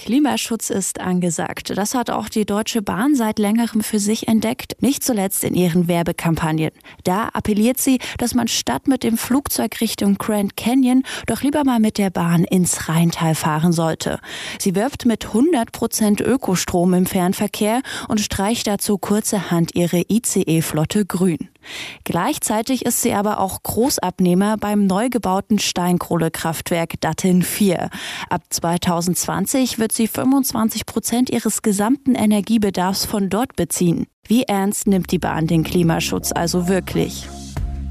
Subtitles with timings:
[0.00, 1.76] Klimaschutz ist angesagt.
[1.76, 5.88] Das hat auch die Deutsche Bahn seit längerem für sich entdeckt, nicht zuletzt in ihren
[5.88, 6.70] Werbekampagnen.
[7.04, 11.80] Da appelliert sie, dass man statt mit dem Flugzeug Richtung Grand Canyon doch lieber mal
[11.80, 14.20] mit der Bahn ins Rheintal fahren sollte.
[14.58, 21.50] Sie wirbt mit 100 Prozent Ökostrom im Fernverkehr und streicht dazu kurzerhand ihre ICE-Flotte grün.
[22.04, 27.90] Gleichzeitig ist sie aber auch Großabnehmer beim neu gebauten Steinkohlekraftwerk Datteln 4.
[28.28, 34.06] Ab 2020 wird sie 25 Prozent ihres gesamten Energiebedarfs von dort beziehen.
[34.26, 37.26] Wie ernst nimmt die Bahn den Klimaschutz also wirklich?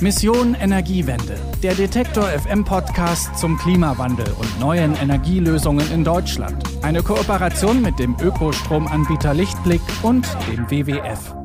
[0.01, 6.63] Mission Energiewende, der Detektor FM Podcast zum Klimawandel und neuen Energielösungen in Deutschland.
[6.81, 11.38] Eine Kooperation mit dem Ökostromanbieter Lichtblick und dem WWF.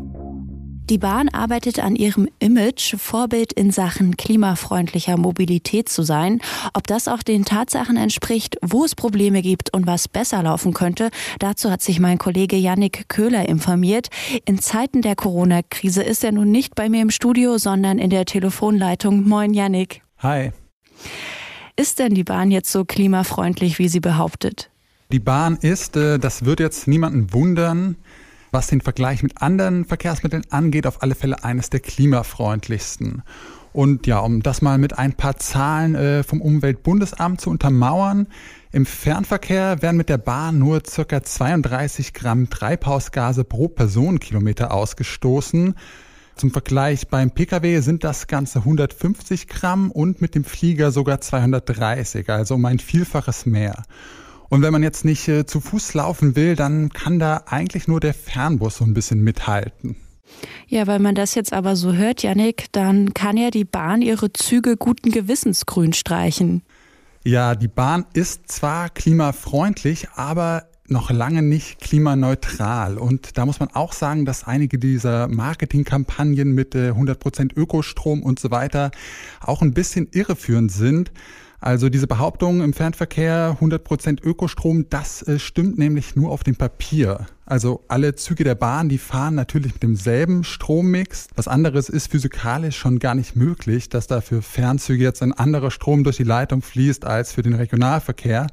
[0.91, 6.43] Die Bahn arbeitet an ihrem Image, Vorbild in Sachen klimafreundlicher Mobilität zu sein.
[6.75, 11.09] Ob das auch den Tatsachen entspricht, wo es Probleme gibt und was besser laufen könnte,
[11.39, 14.09] dazu hat sich mein Kollege Yannick Köhler informiert.
[14.45, 18.27] In Zeiten der Corona-Krise ist er nun nicht bei mir im Studio, sondern in der
[18.27, 19.27] Telefonleitung.
[19.27, 20.03] Moin, Yannick.
[20.19, 20.53] Hi.
[21.77, 24.71] Ist denn die Bahn jetzt so klimafreundlich, wie sie behauptet?
[25.13, 27.97] Die Bahn ist, äh, das wird jetzt niemanden wundern,
[28.55, 33.23] was den Vergleich mit anderen Verkehrsmitteln angeht, auf alle Fälle eines der klimafreundlichsten.
[33.75, 38.29] Und ja, um das mal mit ein paar Zahlen äh, vom Umweltbundesamt zu untermauern,
[38.71, 41.23] im Fernverkehr werden mit der Bahn nur ca.
[41.23, 45.75] 32 Gramm Treibhausgase pro Personenkilometer ausgestoßen.
[46.37, 52.31] Zum Vergleich beim Pkw sind das Ganze 150 Gramm und mit dem Flieger sogar 230,
[52.31, 53.83] also um ein Vielfaches mehr.
[54.49, 58.01] Und wenn man jetzt nicht äh, zu Fuß laufen will, dann kann da eigentlich nur
[58.01, 59.97] der Fernbus so ein bisschen mithalten.
[60.67, 64.33] Ja, weil man das jetzt aber so hört, Janik, dann kann ja die Bahn ihre
[64.33, 66.63] Züge guten Gewissens grün streichen.
[67.25, 72.99] Ja, die Bahn ist zwar klimafreundlich, aber noch lange nicht klimaneutral.
[72.99, 78.39] Und da muss man auch sagen, dass einige dieser Marketingkampagnen mit 100% äh, Ökostrom und
[78.39, 78.91] so weiter
[79.41, 81.11] auch ein bisschen irreführend sind.
[81.65, 87.25] Also diese Behauptung im Fernverkehr 100% Ökostrom, das äh, stimmt nämlich nur auf dem Papier.
[87.47, 91.29] Also alle Züge der Bahn, die fahren natürlich mit demselben Strommix.
[91.37, 95.71] Was anderes ist physikalisch schon gar nicht möglich, dass da für Fernzüge jetzt ein anderer
[95.71, 98.49] Strom durch die Leitung fließt als für den Regionalverkehr.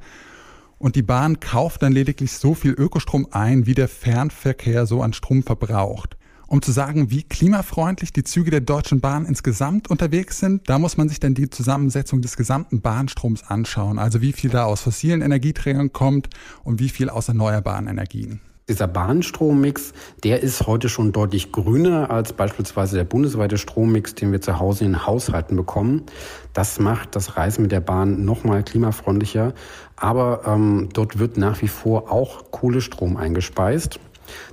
[0.77, 5.11] Und die Bahn kauft dann lediglich so viel Ökostrom ein, wie der Fernverkehr so an
[5.11, 6.16] Strom verbraucht.
[6.51, 10.97] Um zu sagen, wie klimafreundlich die Züge der Deutschen Bahn insgesamt unterwegs sind, da muss
[10.97, 13.97] man sich dann die Zusammensetzung des gesamten Bahnstroms anschauen.
[13.97, 16.28] Also wie viel da aus fossilen Energieträgern kommt
[16.66, 18.41] und wie viel aus erneuerbaren Energien.
[18.67, 19.94] Dieser Bahnstrommix,
[20.25, 24.83] der ist heute schon deutlich grüner als beispielsweise der bundesweite Strommix, den wir zu Hause
[24.83, 26.03] in Haushalten bekommen.
[26.51, 29.53] Das macht das Reisen mit der Bahn nochmal klimafreundlicher.
[29.95, 34.01] Aber ähm, dort wird nach wie vor auch Kohlestrom eingespeist.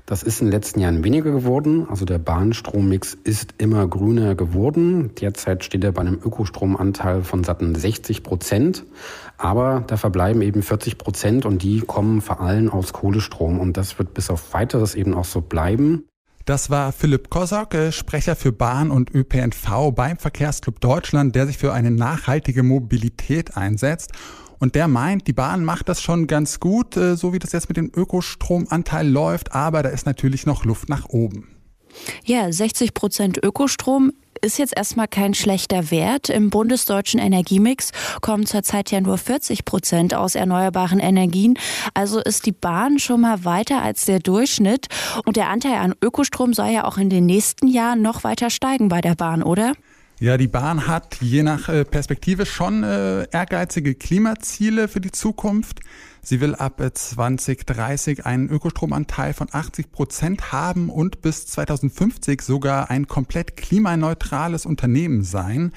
[0.06, 1.86] Das ist in den letzten Jahren weniger geworden.
[1.88, 5.10] Also der Bahnstrommix ist immer grüner geworden.
[5.20, 8.84] Derzeit steht er bei einem Ökostromanteil von satten 60 Prozent.
[9.36, 13.60] Aber da verbleiben eben 40 Prozent und die kommen vor allem aus Kohlestrom.
[13.60, 16.04] Und das wird bis auf weiteres eben auch so bleiben.
[16.48, 21.58] Das war Philipp Kosok, äh, Sprecher für Bahn und ÖPNV beim Verkehrsclub Deutschland, der sich
[21.58, 24.12] für eine nachhaltige Mobilität einsetzt.
[24.58, 27.68] Und der meint, die Bahn macht das schon ganz gut, äh, so wie das jetzt
[27.68, 31.48] mit dem Ökostromanteil läuft, aber da ist natürlich noch Luft nach oben.
[32.24, 36.28] Ja, 60 Prozent Ökostrom ist jetzt erstmal kein schlechter Wert.
[36.28, 41.58] Im bundesdeutschen Energiemix kommen zurzeit ja nur 40 Prozent aus erneuerbaren Energien.
[41.94, 44.86] Also ist die Bahn schon mal weiter als der Durchschnitt.
[45.24, 48.88] Und der Anteil an Ökostrom soll ja auch in den nächsten Jahren noch weiter steigen
[48.88, 49.72] bei der Bahn, oder?
[50.20, 55.78] Ja, die Bahn hat je nach äh, Perspektive schon äh, ehrgeizige Klimaziele für die Zukunft.
[56.22, 62.90] Sie will ab 2030 äh, einen Ökostromanteil von 80 Prozent haben und bis 2050 sogar
[62.90, 65.72] ein komplett klimaneutrales Unternehmen sein.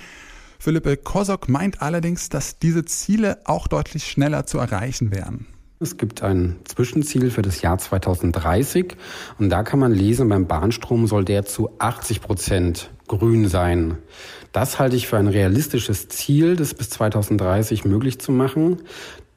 [0.58, 5.46] Philippe Kosok meint allerdings, dass diese Ziele auch deutlich schneller zu erreichen wären.
[5.82, 8.96] Es gibt ein Zwischenziel für das Jahr 2030
[9.40, 13.98] und da kann man lesen, beim Bahnstrom soll der zu 80 Prozent grün sein.
[14.52, 18.84] Das halte ich für ein realistisches Ziel, das bis 2030 möglich zu machen.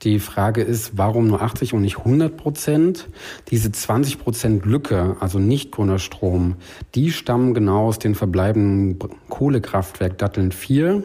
[0.03, 3.09] Die Frage ist, warum nur 80 und nicht 100 Prozent?
[3.49, 6.57] Diese 20 Prozent Lücke, also nicht grüner Strom,
[6.95, 8.99] die stammen genau aus den verbleibenden
[9.31, 11.03] Kohlekraftwerk Datteln 4,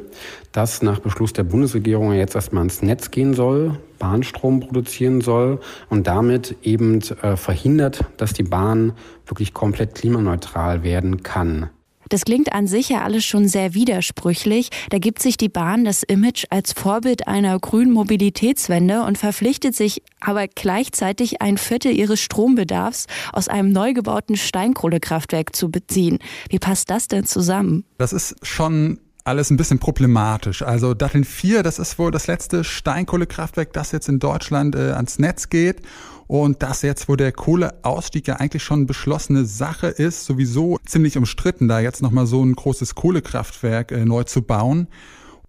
[0.52, 5.60] das nach Beschluss der Bundesregierung jetzt erstmal ins Netz gehen soll, Bahnstrom produzieren soll
[5.90, 8.94] und damit eben äh, verhindert, dass die Bahn
[9.26, 11.70] wirklich komplett klimaneutral werden kann.
[12.10, 14.70] Das klingt an sich ja alles schon sehr widersprüchlich.
[14.90, 20.02] Da gibt sich die Bahn das Image als Vorbild einer grünen Mobilitätswende und verpflichtet sich
[20.20, 26.20] aber gleichzeitig ein Viertel ihres Strombedarfs aus einem neu gebauten Steinkohlekraftwerk zu beziehen.
[26.50, 27.86] Wie passt das denn zusammen?
[27.98, 30.64] Das ist schon alles ein bisschen problematisch.
[30.64, 35.20] Also Datteln 4, das ist wohl das letzte Steinkohlekraftwerk, das jetzt in Deutschland äh, ans
[35.20, 35.84] Netz geht.
[36.30, 41.68] Und das jetzt, wo der Kohleausstieg ja eigentlich schon beschlossene Sache ist, sowieso ziemlich umstritten,
[41.68, 44.90] da jetzt nochmal so ein großes Kohlekraftwerk äh, neu zu bauen.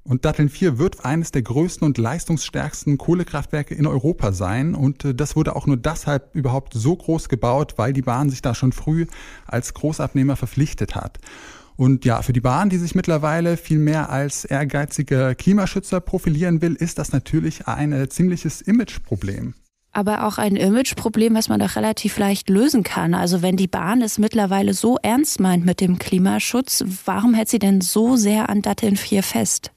[0.05, 4.75] Und Datteln 4 wird eines der größten und leistungsstärksten Kohlekraftwerke in Europa sein.
[4.75, 8.41] Und äh, das wurde auch nur deshalb überhaupt so groß gebaut, weil die Bahn sich
[8.41, 9.05] da schon früh
[9.47, 11.19] als Großabnehmer verpflichtet hat.
[11.77, 16.75] Und ja, für die Bahn, die sich mittlerweile viel mehr als ehrgeiziger Klimaschützer profilieren will,
[16.75, 19.53] ist das natürlich ein äh, ziemliches Imageproblem
[19.93, 23.15] aber auch ein Imageproblem, was man doch relativ leicht lösen kann.
[23.15, 27.59] Also wenn die Bahn es mittlerweile so ernst meint mit dem Klimaschutz, warum hält sie
[27.59, 29.73] denn so sehr an Datteln 4 fest?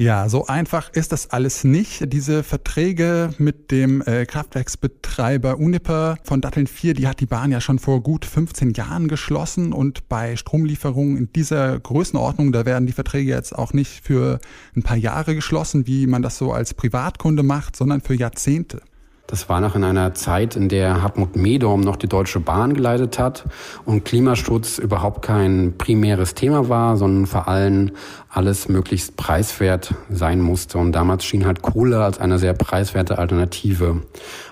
[0.00, 2.12] Ja, so einfach ist das alles nicht.
[2.12, 7.60] Diese Verträge mit dem äh, Kraftwerksbetreiber Uniper von Datteln 4, die hat die Bahn ja
[7.60, 12.92] schon vor gut 15 Jahren geschlossen und bei Stromlieferungen in dieser Größenordnung, da werden die
[12.92, 14.38] Verträge jetzt auch nicht für
[14.76, 18.82] ein paar Jahre geschlossen, wie man das so als Privatkunde macht, sondern für Jahrzehnte.
[19.28, 23.18] Das war noch in einer Zeit, in der Hartmut Medorm noch die Deutsche Bahn geleitet
[23.18, 23.44] hat
[23.84, 27.90] und Klimaschutz überhaupt kein primäres Thema war, sondern vor allem
[28.30, 30.78] alles möglichst preiswert sein musste.
[30.78, 34.00] Und damals schien halt Kohle als eine sehr preiswerte Alternative.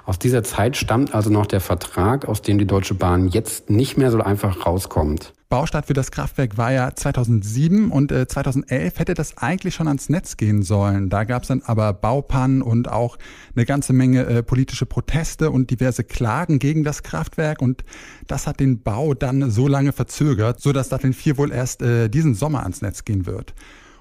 [0.04, 3.96] Aus dieser Zeit stammt also noch der Vertrag, aus dem die Deutsche Bahn jetzt nicht
[3.96, 5.32] mehr so einfach rauskommt.
[5.48, 10.08] Baustart für das Kraftwerk war ja 2007 und äh, 2011 hätte das eigentlich schon ans
[10.08, 11.08] Netz gehen sollen.
[11.08, 13.16] Da gab es dann aber Baupannen und auch
[13.54, 17.84] eine ganze Menge äh, politische Proteste und diverse Klagen gegen das Kraftwerk und
[18.26, 22.08] das hat den Bau dann so lange verzögert, so dass Datteln 4 wohl erst äh,
[22.08, 23.54] diesen Sommer ans Netz gehen wird.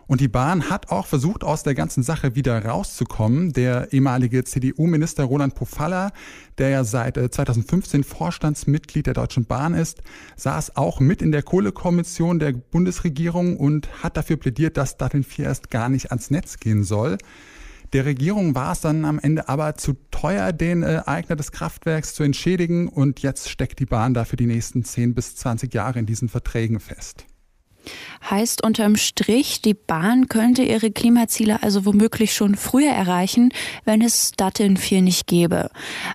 [0.08, 3.54] Und die Bahn hat auch versucht, aus der ganzen Sache wieder rauszukommen.
[3.54, 6.12] Der ehemalige CDU-Minister Roland Pofalla,
[6.58, 10.02] der ja seit 2015 äh, Vorstandsmitglied der Deutschen Bahn ist,
[10.36, 15.46] saß auch mit in der Kohlekommission der Bundesregierung und hat dafür plädiert, dass Datteln 4
[15.46, 17.18] erst gar nicht ans Netz gehen soll.
[17.94, 22.14] Der Regierung war es dann am Ende aber zu teuer, den äh, Eigner des Kraftwerks
[22.14, 26.00] zu entschädigen und jetzt steckt die Bahn da für die nächsten 10 bis 20 Jahre
[26.00, 27.26] in diesen Verträgen fest.
[28.30, 33.52] Heißt unterm Strich, die Bahn könnte ihre Klimaziele also womöglich schon früher erreichen,
[33.84, 35.70] wenn es Datteln 4 nicht gäbe.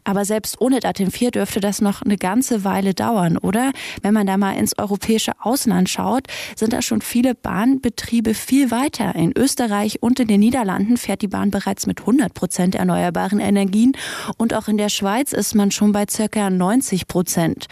[0.04, 3.72] Aber selbst ohne Datteln 4 dürfte das noch eine ganze Weile dauern, oder?
[4.02, 6.26] Wenn man da mal ins europäische Ausland schaut,
[6.56, 9.14] sind da schon viele Bahnbetriebe viel weiter.
[9.14, 13.92] In Österreich und in den Niederlanden fährt die Bahn bereits mit 100 Prozent erneuerbaren Energien
[14.36, 17.66] und auch in der Schweiz ist man schon bei circa 90 Prozent.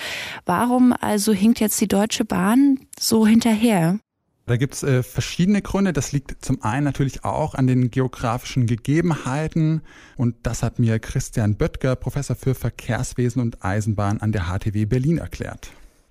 [0.46, 3.98] Warum also hinkt jetzt die Deutsche Bahn so hinterher?
[4.46, 5.92] Da gibt's äh, verschiedene Gründe.
[5.92, 9.82] Das liegt zum einen natürlich auch an den geografischen Gegebenheiten.
[10.16, 15.18] Und das hat mir Christian Böttger, Professor für Verkehrswesen und Eisenbahn an der HTW Berlin
[15.18, 15.70] erklärt.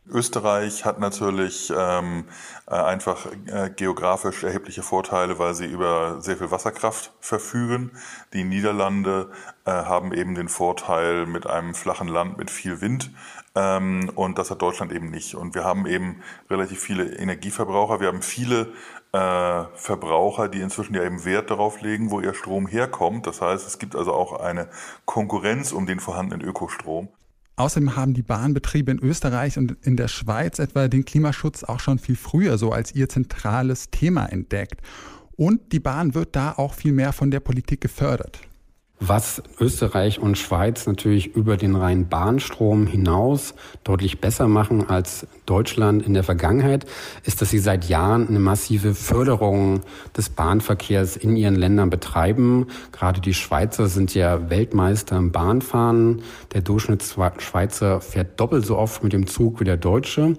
[0.09, 2.25] Österreich hat natürlich ähm,
[2.67, 7.91] äh, einfach äh, geografisch erhebliche Vorteile, weil sie über sehr viel Wasserkraft verfügen.
[8.33, 9.31] Die Niederlande
[9.65, 13.11] äh, haben eben den Vorteil mit einem flachen Land mit viel Wind
[13.57, 15.33] ähm, und das hat Deutschland eben nicht.
[15.33, 17.99] Und wir haben eben relativ viele Energieverbraucher.
[17.99, 18.73] Wir haben viele
[19.13, 23.25] äh, Verbraucher, die inzwischen ja eben Wert darauf legen, wo ihr Strom herkommt.
[23.25, 24.69] Das heißt, es gibt also auch eine
[25.05, 27.09] Konkurrenz um den vorhandenen Ökostrom.
[27.55, 31.97] Außerdem haben die Bahnbetriebe in Österreich und in der Schweiz etwa den Klimaschutz auch schon
[31.97, 34.81] viel früher so als ihr zentrales Thema entdeckt.
[35.35, 38.39] Und die Bahn wird da auch viel mehr von der Politik gefördert.
[38.99, 46.03] Was Österreich und Schweiz natürlich über den reinen Bahnstrom hinaus deutlich besser machen als Deutschland
[46.03, 46.87] in der Vergangenheit,
[47.23, 49.81] ist, dass sie seit Jahren eine massive Förderung
[50.17, 52.67] des Bahnverkehrs in ihren Ländern betreiben.
[52.91, 56.23] Gerade die Schweizer sind ja Weltmeister im Bahnfahren.
[56.53, 60.35] Der Durchschnittsschweizer fährt doppelt so oft mit dem Zug wie der Deutsche.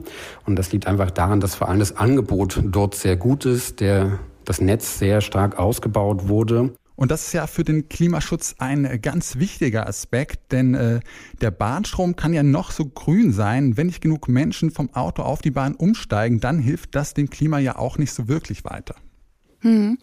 [0.46, 4.18] Und das liegt einfach daran, dass vor allem das Angebot dort sehr gut ist, der
[4.44, 6.72] das Netz sehr stark ausgebaut wurde.
[6.98, 10.98] Und das ist ja für den Klimaschutz ein ganz wichtiger Aspekt, denn äh,
[11.40, 13.76] der Bahnstrom kann ja noch so grün sein.
[13.76, 17.60] Wenn nicht genug Menschen vom Auto auf die Bahn umsteigen, dann hilft das dem Klima
[17.60, 18.96] ja auch nicht so wirklich weiter.
[19.60, 19.98] Hm.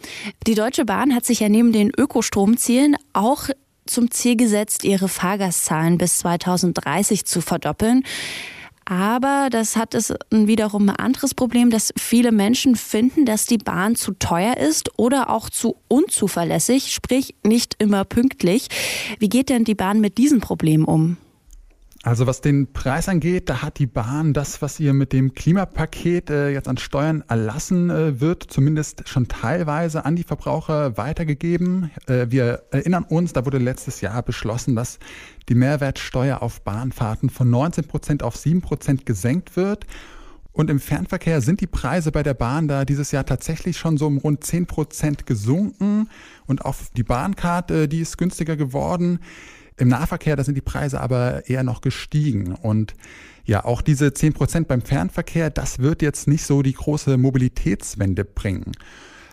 [0.46, 3.50] Die Deutsche Bahn hat sich ja neben den Ökostromzielen auch
[3.84, 8.04] zum Ziel gesetzt, ihre Fahrgastzahlen bis 2030 zu verdoppeln.
[8.88, 13.96] Aber das hat es wiederum ein anderes Problem, dass viele Menschen finden, dass die Bahn
[13.96, 18.68] zu teuer ist oder auch zu unzuverlässig, sprich nicht immer pünktlich.
[19.18, 21.16] Wie geht denn die Bahn mit diesen Problemen um?
[22.06, 26.30] Also was den Preis angeht, da hat die Bahn das, was ihr mit dem Klimapaket
[26.30, 31.90] äh, jetzt an Steuern erlassen äh, wird, zumindest schon teilweise an die Verbraucher weitergegeben.
[32.06, 35.00] Äh, wir erinnern uns, da wurde letztes Jahr beschlossen, dass
[35.48, 39.84] die Mehrwertsteuer auf Bahnfahrten von 19 Prozent auf 7 Prozent gesenkt wird.
[40.52, 44.06] Und im Fernverkehr sind die Preise bei der Bahn da dieses Jahr tatsächlich schon so
[44.06, 46.08] um rund 10 Prozent gesunken.
[46.46, 49.18] Und auf die Bahnkarte, die ist günstiger geworden.
[49.78, 52.54] Im Nahverkehr, da sind die Preise aber eher noch gestiegen.
[52.54, 52.94] Und
[53.44, 58.24] ja, auch diese 10 Prozent beim Fernverkehr, das wird jetzt nicht so die große Mobilitätswende
[58.24, 58.72] bringen.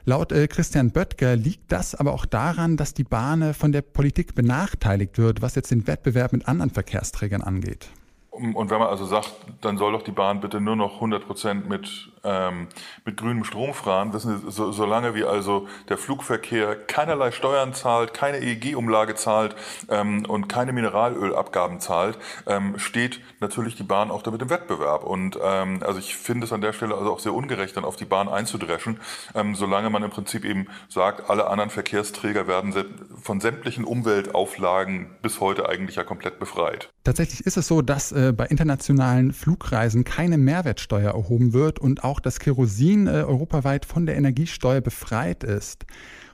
[0.06, 4.36] Laut äh, Christian Böttger liegt das aber auch daran, dass die Bahn von der Politik
[4.36, 7.90] benachteiligt wird, was jetzt den Wettbewerb mit anderen Verkehrsträgern angeht.
[8.32, 9.32] Und wenn man also sagt,
[9.62, 12.68] dann soll doch die Bahn bitte nur noch 100 Prozent mit, ähm,
[13.06, 18.14] mit grünem Strom fahren, wissen Sie, so, solange wie also der Flugverkehr keinerlei Steuern zahlt,
[18.14, 19.56] keine EEG-Umlage zahlt
[19.90, 25.04] ähm, und keine Mineralölabgaben zahlt, ähm, steht natürlich die Bahn auch damit im Wettbewerb.
[25.04, 27.96] Und ähm, also ich finde es an der Stelle also auch sehr ungerecht, dann auf
[27.96, 29.00] die Bahn einzudreschen,
[29.36, 32.74] ähm, solange man im Prinzip eben sagt, alle anderen Verkehrsträger werden
[33.22, 36.90] von sämtlichen Umweltauflagen bis heute eigentlich ja komplett befreit.
[37.04, 42.13] Tatsächlich ist es so, dass äh, bei internationalen Flugreisen keine Mehrwertsteuer erhoben wird und auch
[42.20, 45.86] das Kerosin äh, europaweit von der Energiesteuer befreit ist.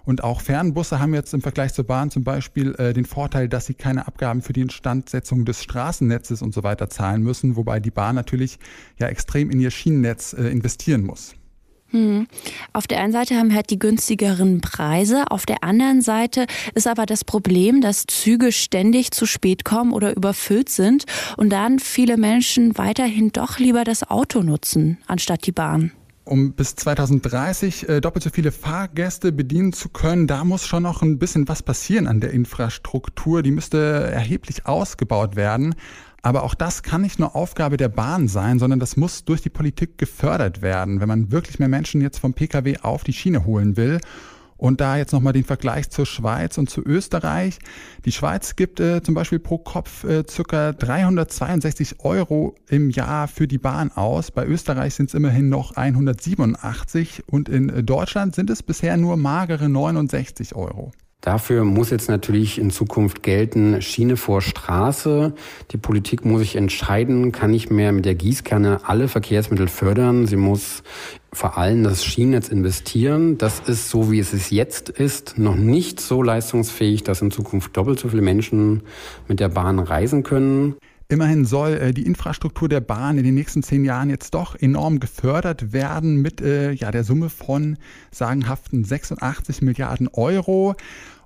[0.06, 3.68] Und auch Fernbusse haben jetzt im Vergleich zur Bahn zum Beispiel äh, den Vorteil, dass
[3.68, 7.92] sie keine Abgaben für die Instandsetzung des Straßennetzes und so weiter zahlen müssen, wobei die
[7.92, 8.58] Bahn natürlich
[9.00, 11.36] ja extrem in ihr Schienennetz äh, investieren muss.
[11.92, 12.28] Hm.
[12.74, 16.88] Auf der einen Seite haben wir halt die günstigeren Preise, auf der anderen Seite ist
[16.88, 21.06] aber das Problem, dass Züge ständig zu spät kommen oder überfüllt sind
[21.38, 25.92] und dann viele Menschen weiterhin doch lieber das Auto nutzen, anstatt die Bahn
[26.30, 31.02] um bis 2030 äh, doppelt so viele Fahrgäste bedienen zu können, da muss schon noch
[31.02, 33.42] ein bisschen was passieren an der Infrastruktur.
[33.42, 35.74] Die müsste erheblich ausgebaut werden.
[36.22, 39.50] Aber auch das kann nicht nur Aufgabe der Bahn sein, sondern das muss durch die
[39.50, 43.78] Politik gefördert werden, wenn man wirklich mehr Menschen jetzt vom Pkw auf die Schiene holen
[43.78, 44.00] will.
[44.58, 47.60] Und da jetzt nochmal den Vergleich zur Schweiz und zu Österreich.
[48.04, 53.48] Die Schweiz gibt äh, zum Beispiel pro Kopf äh, circa 362 Euro im Jahr für
[53.48, 54.32] die Bahn aus.
[54.32, 59.70] Bei Österreich sind es immerhin noch 187 und in Deutschland sind es bisher nur magere
[59.70, 60.92] 69 Euro.
[61.22, 65.34] Dafür muss jetzt natürlich in Zukunft gelten, Schiene vor Straße.
[65.72, 70.28] Die Politik muss sich entscheiden, kann nicht mehr mit der Gießkanne alle Verkehrsmittel fördern.
[70.28, 70.82] Sie muss
[71.34, 73.38] vor allem das Schienennetz investieren.
[73.38, 78.00] Das ist so, wie es jetzt ist, noch nicht so leistungsfähig, dass in Zukunft doppelt
[78.00, 78.84] so viele Menschen
[79.28, 80.76] mit der Bahn reisen können.
[81.12, 85.00] Immerhin soll äh, die Infrastruktur der Bahn in den nächsten zehn Jahren jetzt doch enorm
[85.00, 87.78] gefördert werden mit äh, ja, der Summe von
[88.12, 90.76] sagenhaften 86 Milliarden Euro.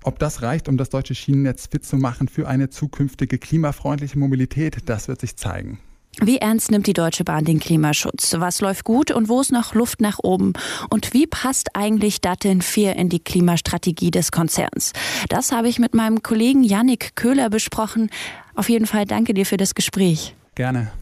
[0.02, 4.78] Ob das reicht, um das deutsche Schienennetz fit zu machen für eine zukünftige klimafreundliche Mobilität,
[4.86, 5.78] das wird sich zeigen.
[6.22, 8.36] Wie ernst nimmt die Deutsche Bahn den Klimaschutz?
[8.38, 10.52] Was läuft gut und wo ist noch Luft nach oben?
[10.88, 14.92] Und wie passt eigentlich Datteln 4 in die Klimastrategie des Konzerns?
[15.28, 18.10] Das habe ich mit meinem Kollegen Yannick Köhler besprochen.
[18.54, 20.34] Auf jeden Fall danke dir für das Gespräch.
[20.54, 20.92] Gerne.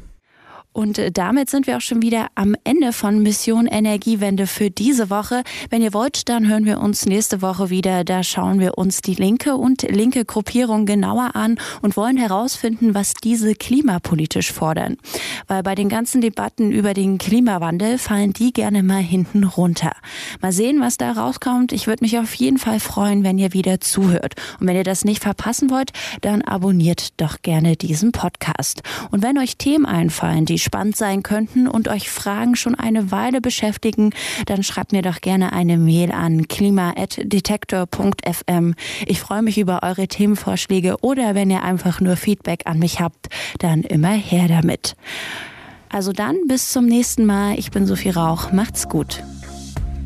[0.72, 5.10] Und äh, damit sind wir auch schon wieder am Ende von Mission Energiewende für diese
[5.10, 5.42] Woche.
[5.70, 8.04] Wenn ihr wollt, dann hören wir uns nächste Woche wieder.
[8.04, 13.14] Da schauen wir uns die linke und linke Gruppierung genauer an und wollen herausfinden, was
[13.14, 14.96] diese klimapolitisch fordern.
[15.46, 19.92] Weil bei den ganzen Debatten über den Klimawandel fallen die gerne mal hinten runter.
[20.40, 21.72] Mal sehen, was da rauskommt.
[21.72, 24.34] Ich würde mich auf jeden Fall freuen, wenn ihr wieder zuhört.
[24.58, 28.82] Und wenn ihr das nicht verpassen wollt, dann abonniert doch gerne diesen Podcast.
[29.10, 33.40] Und wenn euch Themen einfallen, die spannend sein könnten und euch Fragen schon eine Weile
[33.40, 34.10] beschäftigen,
[34.46, 38.74] dann schreibt mir doch gerne eine Mail an klima.detektor.fm.
[39.06, 43.28] Ich freue mich über eure Themenvorschläge oder wenn ihr einfach nur Feedback an mich habt,
[43.58, 44.96] dann immer her damit.
[45.88, 47.58] Also dann bis zum nächsten Mal.
[47.58, 48.52] Ich bin Sophie Rauch.
[48.52, 49.22] Macht's gut.